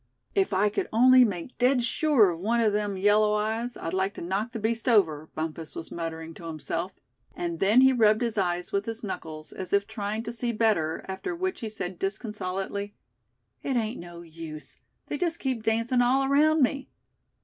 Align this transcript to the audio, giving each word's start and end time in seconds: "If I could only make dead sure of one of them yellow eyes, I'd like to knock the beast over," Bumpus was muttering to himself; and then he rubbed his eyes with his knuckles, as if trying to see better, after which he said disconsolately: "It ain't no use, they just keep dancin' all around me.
"If 0.33 0.51
I 0.51 0.69
could 0.69 0.89
only 0.91 1.23
make 1.23 1.59
dead 1.59 1.83
sure 1.83 2.31
of 2.31 2.39
one 2.39 2.59
of 2.59 2.73
them 2.73 2.97
yellow 2.97 3.35
eyes, 3.35 3.77
I'd 3.77 3.93
like 3.93 4.15
to 4.15 4.21
knock 4.23 4.51
the 4.51 4.57
beast 4.57 4.89
over," 4.89 5.29
Bumpus 5.35 5.75
was 5.75 5.91
muttering 5.91 6.33
to 6.33 6.45
himself; 6.47 6.93
and 7.35 7.59
then 7.59 7.81
he 7.81 7.93
rubbed 7.93 8.21
his 8.23 8.35
eyes 8.35 8.71
with 8.71 8.85
his 8.87 9.03
knuckles, 9.03 9.51
as 9.51 9.73
if 9.73 9.85
trying 9.85 10.23
to 10.23 10.33
see 10.33 10.53
better, 10.53 11.05
after 11.07 11.35
which 11.35 11.59
he 11.59 11.69
said 11.69 11.99
disconsolately: 11.99 12.95
"It 13.61 13.75
ain't 13.75 13.99
no 13.99 14.21
use, 14.21 14.79
they 15.05 15.19
just 15.19 15.37
keep 15.37 15.61
dancin' 15.61 16.01
all 16.01 16.23
around 16.25 16.63
me. 16.63 16.89